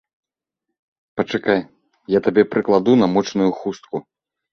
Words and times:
Пачакай, 1.19 1.61
я 2.13 2.19
табе 2.29 2.43
прыкладу 2.55 2.91
намочаную 3.03 3.51
хустку. 3.59 4.03